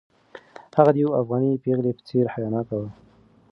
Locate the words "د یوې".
0.93-1.13